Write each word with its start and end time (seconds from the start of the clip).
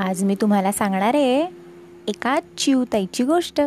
आज 0.00 0.24
मी 0.24 0.34
तुम्हाला 0.34 0.72
सांगणार 0.72 1.14
आहे 1.14 1.46
एका 2.08 2.40
चिवताईची 2.58 3.24
गोष्ट. 3.24 3.60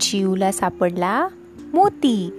चिवला 0.00 0.52
सापडला 0.52 1.28
मोती. 1.74 2.30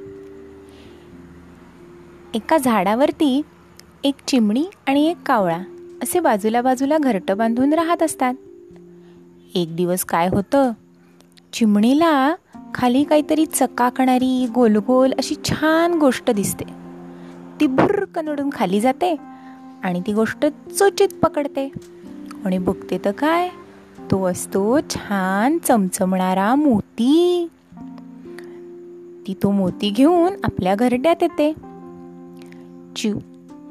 एका 2.33 2.57
झाडावरती 2.57 3.41
एक 4.03 4.13
चिमणी 4.27 4.65
आणि 4.87 5.05
एक 5.05 5.17
कावळा 5.25 5.57
असे 6.03 6.19
बाजूला 6.19 6.61
बाजूला 6.61 6.97
घरटं 6.97 7.37
बांधून 7.37 7.73
राहत 7.73 8.03
असतात. 8.03 8.33
एक 9.55 9.75
दिवस 9.75 10.05
काय 10.05 10.27
होतं? 10.27 10.71
चिमणीला 11.53 12.35
खाली 12.73 13.03
काहीतरी 13.03 13.45
चकाकणारी 13.45 14.47
गोलगोल 14.55 15.11
अशी 15.11 15.35
छान 15.45 15.93
गोष्ट 15.93 16.31
दिसते. 16.31 16.65
ती 17.59 17.67
भुर्रकन 17.67 18.27
नडून 18.27 18.49
खाली 18.53 18.81
जाते 18.81 19.15
आणि 19.83 20.01
ती 20.07 20.13
गोष्ट 20.13 20.45
चोचित 20.79 21.09
पकडते. 21.23 21.96
आणि 22.47 22.57
बघते 22.57 22.97
तर 23.05 23.11
काय? 23.11 23.49
तो 24.11 24.25
असतो 24.25 24.79
छान 24.89 25.57
चमचमणारा 25.57 26.55
मोती. 26.55 27.47
ती 29.27 29.33
तो 29.43 29.51
मोती 29.51 29.89
घेऊन 29.89 30.33
आपल्या 30.43 30.75
घरट्यात 30.75 31.23
येते. 31.23 31.53
चिव 32.95 33.17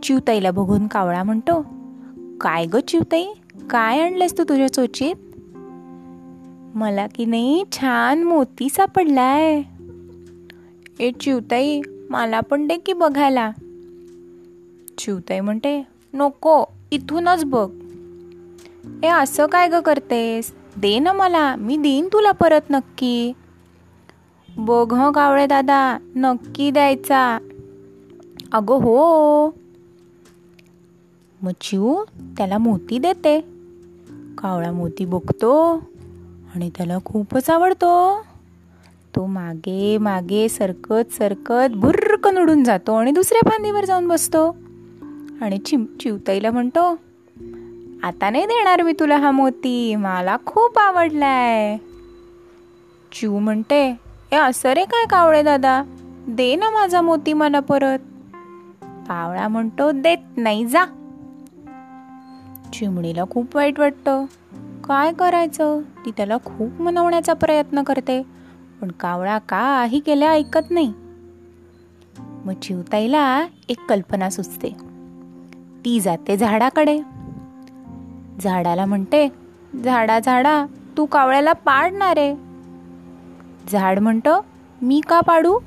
चिवताईला 0.03 0.51
बघून 0.51 0.87
कावळा 0.87 1.23
म्हणतो 1.23 1.67
काय 2.41 2.67
ग 2.67 2.77
चिवताई? 2.77 3.27
काय 3.71 4.01
आणलंस 4.01 4.39
तू 4.39 4.45
तुझ्या 4.45 4.73
चोचीत? 4.73 5.15
मला 6.77 7.07
की 7.07 7.25
नाही 7.25 7.65
छान 7.73 8.23
मोती 8.23 8.69
सापडलाय. 8.69 9.63
ए 11.01 11.11
चिवताई 11.11 11.81
मला 12.11 12.41
पण 12.41 12.67
दे 12.67 12.77
की 12.77 12.93
बघायला. 12.93 13.51
चिवताई 14.99 15.41
म्हणते 15.41 15.87
नको 16.15 16.65
इथूनच 16.93 17.45
बघ. 17.45 17.71
ए 19.03 19.07
असं 19.07 19.47
काय 19.47 19.69
ग 19.69 19.75
करतेस? 19.75 20.55
दे 20.77 20.99
ना 20.99 21.13
मला. 21.13 21.57
मी 21.57 21.77
देईन 21.77 22.09
तुला 22.13 22.33
परत 22.33 22.61
नक्की. 22.71 23.33
बघ 24.57 25.13
कावळे 25.15 25.47
दादा. 25.47 25.99
नक्की 26.17 26.71
द्यायचा. 26.71 27.39
अगं 28.53 28.75
हो. 28.75 29.49
मग 31.43 31.53
त्याला 32.39 32.59
मोती 32.59 32.99
देते. 32.99 33.41
कावळा 34.39 34.73
मोती 34.73 35.05
बघतो 35.05 35.75
आणि 36.55 36.71
त्याला 36.77 36.99
खूपच 37.05 37.51
आवडतो. 37.51 38.25
तो 39.17 39.27
मागे 39.27 39.99
मागे 39.99 40.49
सरकत 40.49 41.13
सरकत 41.13 41.73
भुर्रकन 41.75 42.39
उडून 42.39 42.65
जातो 42.65 42.95
आणि 42.95 43.11
दुसऱ्या 43.11 43.51
फांदीवर 43.51 43.85
जाऊन 43.85 44.09
बसतो. 44.09 44.57
आणि 45.41 45.59
चिम 45.59 45.85
चिवताईला 46.01 46.51
म्हणतो 46.51 46.97
आता 48.07 48.31
नाही 48.31 48.47
देणार 48.47 48.83
मी 48.83 48.93
तुला 48.93 49.17
हा 49.17 49.31
मोती. 49.31 49.95
मला 49.95 50.37
खूप 50.47 50.79
आवडलाय. 50.79 51.77
चिव 53.13 53.39
म्हणते 53.39 53.97
ए 54.33 54.37
असं 54.37 54.69
रे 54.69 54.85
काय 54.85 55.07
कावळे 55.07 55.43
दादा? 55.43 55.83
दे 56.29 56.57
ना 56.57 56.71
माझा 56.71 57.01
मोती 57.01 57.33
मला 57.33 57.61
परत. 57.61 57.99
कावळा 58.83 59.49
म्हणतो 59.49 59.91
देत 59.91 60.19
नाही 60.37 60.67
जा. 60.67 60.85
चिमणीला 62.73 63.25
खूप 63.31 63.57
वाईट 63.57 63.79
वाटतं. 63.79 64.25
काय 64.85 65.13
करायचं? 65.13 65.81
ती 66.07 66.11
त्याला 66.11 66.37
खूप 66.45 66.81
मनवण्याचा 66.81 67.33
प्रयत्न 67.33 67.83
करते 67.83 68.23
पण 68.81 68.91
कावळा 68.91 69.39
काही 69.39 70.01
केल्या 70.01 70.31
ऐकत 70.31 70.71
नाही. 70.71 70.93
मग 72.19 72.53
चिवताईला 72.53 73.47
एक 73.69 73.79
कल्पना 73.89 74.31
सुचते. 74.31 74.77
ती 75.85 76.01
जाते 76.01 76.37
झाडाकडे. 76.37 77.16
झाडाला 78.41 78.85
म्हणते 78.85 79.29
झाडा 79.85 80.19
झाडा 80.21 80.67
तू 80.97 81.05
कावळ्याला 81.05 81.53
पाडणार. 81.53 82.19
आहे 82.19 82.35
झाड 83.69 83.99
म्हणतं 83.99 84.41
मी 84.83 85.01
का 85.09 85.21
पाडू? 85.21 85.59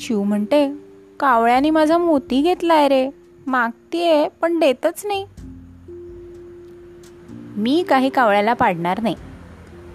चिव 0.00 0.22
म्हणते 0.22 0.74
कावळ्याने 1.20 1.70
माझा 1.70 1.98
मोती 1.98 2.42
घेतलाय 2.42 2.88
रे 2.88 3.10
मागतीये 3.46 4.28
पण 4.28 4.58
देतच 4.58 5.06
नाही. 5.06 5.26
मी 7.56 7.84
काही 7.88 8.08
कावळ्याला 8.08 8.52
पाडणार 8.52 9.02
नाही. 9.02 9.14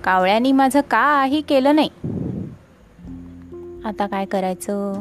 कावळ्यानी 0.03 0.51
माझं 0.51 0.81
काही 0.81 1.41
केलं 1.41 1.75
नाही. 1.75 1.89
आता 3.85 4.07
काय 4.07 4.25
करायचं? 4.25 4.93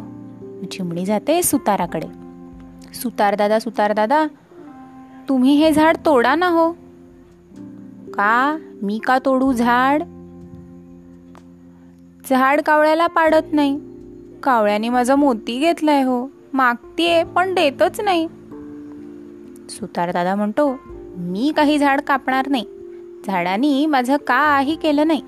चिमणी 0.70 1.06
जाते 1.06 1.42
सुताराकडे. 1.42 2.06
सुतार 2.94 3.34
दादा 3.34 3.58
सुतार 3.58 3.92
दादा 3.92 4.26
तुम्ही 5.28 5.54
हे 5.54 5.72
झाड 5.72 5.96
तोडा 6.06 6.34
ना 6.34 6.48
हो. 6.48 6.72
का? 8.14 8.58
मी 8.82 8.98
का 8.98 9.18
तोडू 9.24 9.52
झाड? 9.52 10.02
झाड 12.30 12.60
कावळ्याला 12.60 13.06
पाडत 13.06 13.52
नाही. 13.52 13.80
कावळ्याने 14.42 14.88
माझा 14.88 15.14
मोती 15.14 15.58
घेतलाय 15.58 16.02
हो. 16.02 16.30
मागतीये 16.52 17.24
पण 17.24 17.54
देतच 17.54 18.00
नाही. 18.00 18.28
सुतार 19.68 20.12
दादा 20.12 20.34
म्हणतो 20.34 20.76
मी 21.16 21.52
काही 21.56 21.78
झाड 21.78 22.00
कापणार 22.00 22.48
नाही. 22.48 22.64
झाडानी 23.26 23.86
माझं 23.86 24.16
काही 24.16 24.76
केलं 24.76 25.06
नाही. 25.06 25.22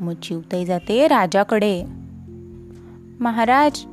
मग 0.00 0.14
चिवताई 0.14 0.64
जाते 0.64 1.08
राजाकडे. 1.08 1.84
महाराज 3.20 3.84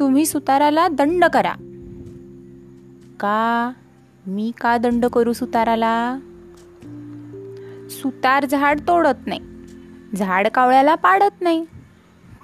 तुम्ही 0.00 0.26
सुताराला 0.26 0.88
दंड 0.88 1.24
करा. 1.24 1.52
का? 3.20 3.72
मी 4.26 4.52
का 4.60 4.78
दंड 4.78 5.06
करू 5.06 5.32
सुताराला? 5.32 6.18
सुतार 7.90 8.46
झाड 8.46 8.80
तोडत 8.80 9.26
नाही. 9.26 9.40
झाड 10.16 10.48
कावळ्याला 10.48 10.94
पाडत 10.94 11.42
नाही. 11.42 11.64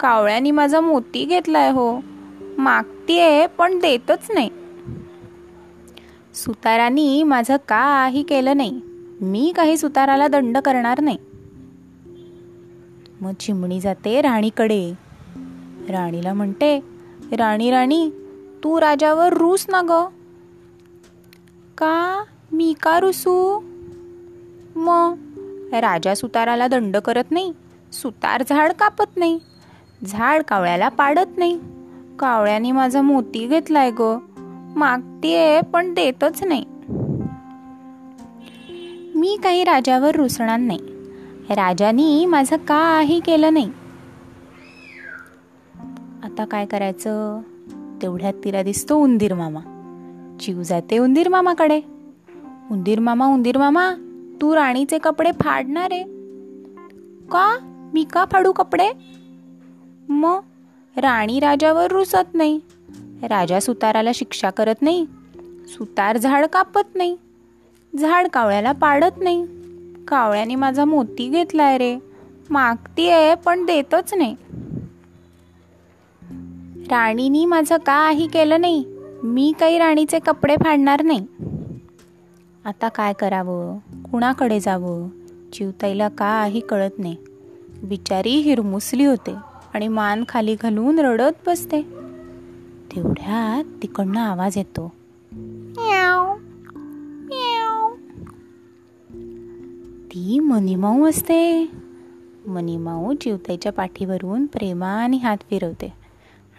कावळ्यानी 0.00 0.50
माझा 0.50 0.80
मोती 0.80 1.24
घेतलाय 1.24 1.70
हो. 1.70 2.00
मागतीये 2.58 3.46
पण 3.46 3.78
देतच 3.78 4.30
नाही. 4.30 4.50
सुतारानी 6.34 7.22
माझं 7.22 7.56
काही 7.68 8.22
केलं 8.22 8.56
नाही. 8.56 8.80
मी 9.20 9.52
काही 9.56 9.76
सुताराला 9.76 10.28
दंड 10.28 10.58
करणार 10.58 11.00
नाही. 11.00 11.18
मग 13.20 13.32
चिमणी 13.32 13.80
जाते 13.80 14.20
राणीकडे. 14.20 14.92
राणीला 15.88 16.32
म्हणते 16.32 16.80
राणी 17.32 17.70
राणी 17.70 18.10
तू 18.64 18.80
राजावर 18.80 19.32
रूस 19.32 19.66
ना 19.68 19.80
ग. 19.84 20.19
का? 21.80 22.24
मी 22.52 22.74
का 22.82 23.00
रुसू? 23.00 23.60
मग? 24.76 25.16
राजा 25.72 26.14
सुताराला 26.14 26.68
दंड 26.68 26.96
करत 26.96 27.24
नाही. 27.30 27.52
सुतार 27.92 28.42
झाड 28.50 28.72
कापत 28.72 29.16
नाही. 29.16 29.38
झाड 30.04 30.42
कावळ्याला 30.42 30.88
पाडत 30.88 31.38
नाही. 31.38 31.60
कावळ्याने 32.18 32.72
माझा 32.72 33.02
मोती 33.02 33.46
घेतलाय 33.46 33.90
ग. 34.00 34.18
मागतीये 34.76 35.60
पण 35.60 35.94
देतच 35.94 36.44
नाही. 36.44 36.64
मी 39.14 39.38
काही 39.44 39.64
राजावर 39.64 40.16
रुसणार 40.16 40.58
नाही. 40.58 40.80
राजानी 41.50 42.26
माझं 42.26 42.56
काही 42.56 43.20
केलं 43.20 43.52
नाही. 43.52 43.70
आता 46.24 46.44
काय 46.44 46.66
करायचं? 46.66 47.40
तेवढ्यात 48.02 48.34
तिला 48.44 48.62
दिसतो 48.62 48.96
उंदीर 48.96 49.34
मामा. 49.34 49.79
चिव 50.40 50.62
जाते 50.62 50.98
उंदीर 50.98 51.28
मामाकडे. 51.28 51.80
उंदीर 52.70 53.00
मामा 53.00 53.26
उंदीर 53.26 53.58
मामा 53.58 53.94
तू 54.40 54.54
राणीचे 54.54 54.98
कपडे 54.98 55.30
फाडणार. 55.40 55.92
आहे 55.92 56.02
का? 57.26 57.58
मी 57.94 58.04
का 58.04 58.24
फाडू 58.32 58.52
कपडे? 58.52 58.90
मग 60.08 60.40
राणी 60.96 61.40
राजावर 61.40 61.90
रुसत 61.90 62.34
नाही. 62.34 62.60
राजा 63.22 63.60
सुताराला 63.60 64.10
शिक्षा 64.14 64.50
करत 64.50 64.74
नाही. 64.82 65.06
सुतार 65.68 66.16
झाड 66.16 66.46
कापत 66.46 66.94
नाही. 66.94 67.16
झाड 67.98 68.28
कावळ्याला 68.28 68.72
पाडत 68.72 69.22
नाही. 69.22 69.46
कावळ्याने 70.08 70.54
माझा 70.54 70.84
मोती 70.84 71.28
घेतलाय 71.28 71.78
रे. 71.78 71.96
मागती 72.50 73.10
आहे 73.10 73.34
पण 73.34 73.66
देतच 73.66 74.14
नाही. 74.14 74.36
राणीनी 76.90 77.44
माझं 77.44 77.76
काही 77.76 78.26
केलं 78.26 78.60
नाही. 78.60 78.99
मी 79.22 79.52
काही 79.60 79.78
राणीचे 79.78 80.18
कपडे 80.18 80.56
फाडणार 80.56 81.02
नाही. 81.02 81.26
आता 82.64 82.88
काय 82.88 83.12
करावं? 83.12 83.78
कुणाकडे 84.10 84.60
जावं? 84.60 85.08
चिवताईला 85.52 86.08
काही 86.08 86.60
कळत 86.60 86.90
नाही. 86.98 87.16
बिचारी 87.82 88.30
हिरमुसली 88.30 89.04
होते 89.04 89.34
आणि 89.74 89.88
मान 89.88 90.24
खाली 90.28 90.56
घालून 90.62 90.98
रडत 90.98 91.32
बसते. 91.46 91.82
तेवढ्यात 92.96 93.82
तिकडनं 93.82 94.20
आवाज 94.20 94.58
येतो. 94.58 94.92
ती 100.06 100.38
मनीमाऊ 100.38 101.08
असते. 101.08 101.70
मनीमाऊ 102.46 103.14
चिवताईच्या 103.14 103.72
पाठीवरून 103.72 104.46
प्रेमाने 104.46 105.16
हात 105.16 105.36
फिरवते 105.50 105.92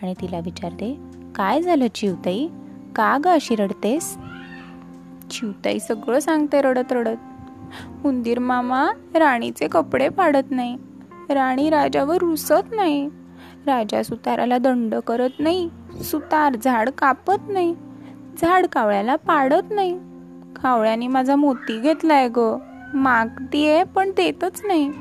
आणि 0.02 0.14
तिला 0.22 0.40
विचारते 0.40 1.21
काय 1.42 1.62
झालं 1.62 1.88
चिवताई? 1.96 2.48
का 2.96 3.18
ग 3.26 3.28
अशी 3.28 3.56
रडतेस? 3.56 4.18
चिवताई 5.30 5.80
सगळं 5.80 6.20
सांगते 6.20 6.62
रडत 6.62 6.94
रडत. 6.94 7.18
उंदीर 8.06 8.40
मामा 8.40 8.88
राणीचे 9.16 9.68
कपडे 9.68 10.10
पाडत 10.10 10.52
नाही. 10.52 10.78
राणी 11.30 11.70
राजावर 11.70 12.18
रुसत 12.18 12.76
नाही. 12.76 13.10
राजा 13.66 14.04
सुताराला 14.04 14.58
दंड 14.58 14.96
करत 14.96 15.30
नाही. 15.40 15.70
सुतार 16.04 16.56
झाड 16.64 16.90
कापत 16.90 17.50
नाही. 17.50 17.76
झाड 18.42 18.66
कावळ्याला 18.66 19.16
पाडत 19.16 19.72
नाही. 19.72 20.00
कावळ्याने 20.56 21.08
माझा 21.08 21.36
मोती 21.36 21.80
घेतलाय 21.80 22.30
ग. 22.38 22.58
मागतीये 22.94 23.84
पण 23.84 24.12
देतच 24.12 24.62
नाही. 24.66 24.92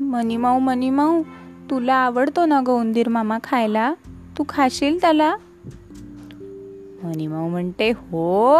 मनीमाऊ 0.00 0.58
मनीमाऊ 0.58 1.22
तुला 1.70 1.94
आवडतो 1.94 2.46
ना 2.46 2.60
ग 2.66 2.68
उंदीर 2.68 3.08
मामा 3.08 3.38
खायला? 3.44 3.94
तू 4.42 4.46
खाशील 4.48 5.00
त्याला? 5.00 5.36
मनीमाऊ 7.02 7.48
म्हणते 7.48 7.90
हो 7.90 8.56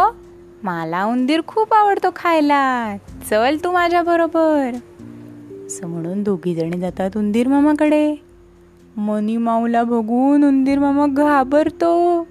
मला 0.63 1.05
उंदीर 1.05 1.41
खूप 1.47 1.73
आवडतो 1.73 2.07
खायला. 2.15 2.97
चल 3.29 3.57
तू 3.63 3.71
माझ्या 3.71 4.03
बरोबर. 4.03 4.71
असं 5.67 5.87
म्हणून 5.87 6.23
दोघी 6.23 6.55
जणी 6.55 6.79
जातात 6.79 7.11
उंदीर 7.15 7.47
मामाकडे. 7.47 8.15
मनी 8.97 9.37
माऊला 9.37 9.83
बघून 9.83 10.43
उंदीर 10.43 10.79
मामा 10.79 11.05
घाबरतो. 11.07 12.27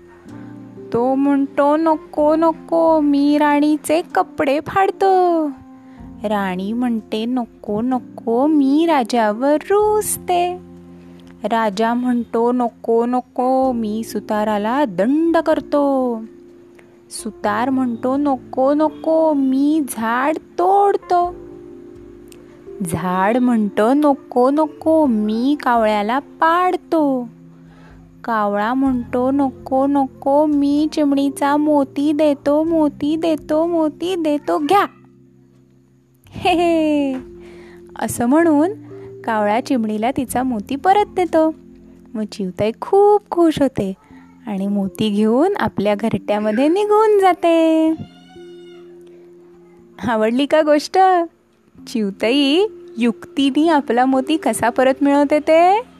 तो 0.92 1.14
म्हणतो 1.14 1.76
नको 1.76 2.36
नको 2.36 3.00
मी 3.00 3.38
राणीचे 3.38 4.02
कपडे 4.14 4.60
फाडतो. 4.66 5.48
राणी 6.24 6.72
म्हणते 6.72 7.24
नको 7.24 7.80
नको 7.80 8.46
मी 8.46 8.86
राजावर 8.86 9.56
रुसते. 9.70 10.71
राजा 11.44 11.94
म्हणतो 11.94 12.52
नको 12.52 13.06
नको 13.06 13.72
मी 13.72 14.04
सुताराला 14.04 14.84
दंड 14.84 15.36
करतो. 15.36 16.22
सुतार 17.10 17.70
म्हणतो 17.70 18.16
नको 18.16 18.74
नको 18.74 19.32
मी 19.32 19.82
झाड 19.88 20.36
तोडतो. 20.36 21.34
झाड 22.84 23.36
म्हणतो 23.36 23.92
नको 23.92 24.50
नको 24.50 25.06
मी 25.06 25.56
कावळ्याला 25.62 26.18
पाडतो. 26.18 27.28
कावळा 28.24 28.74
म्हणतो 28.74 29.30
नको 29.30 29.86
नको 29.86 30.46
मी 30.46 30.88
चिमणीचा 30.92 31.56
मोती 31.56 32.12
देतो 32.12 32.62
मोती 32.62 33.16
देतो 33.16 33.66
मोती 33.66 34.16
देतो 34.16 34.58
घ्या. 34.58 34.86
हे 36.28 37.14
असं 37.98 38.26
म्हणून 38.26 38.70
कावळ्या 39.24 39.66
चिमणीला 39.66 40.10
तिचा 40.10 40.42
मोती 40.42 40.76
परत 40.76 41.06
देतो. 41.16 41.54
मग 42.14 42.24
चिवताई 42.24 42.72
खूप 42.80 43.22
खुश 43.30 43.62
होते 43.62 43.92
आणि 44.46 44.66
मोती 44.66 45.08
घेऊन 45.10 45.56
आपल्या 45.56 45.94
घरट्यामध्ये 45.94 46.68
निघून 46.68 47.20
जाते. 47.20 47.88
आवडली 50.08 50.46
का 50.46 50.62
गोष्ट? 50.62 50.98
चिवताई 51.86 52.66
युक्तीने 52.98 53.68
आपला 53.68 54.04
मोती 54.04 54.36
कसा 54.36 54.68
परत 54.68 54.94
मिळवते 55.02 55.38
ते? 55.38 55.91